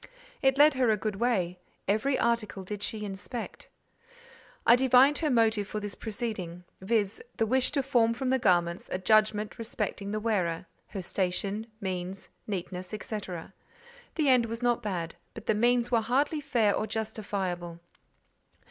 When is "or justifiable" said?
16.73-17.79